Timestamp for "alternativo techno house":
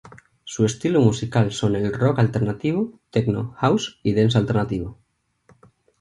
2.17-3.99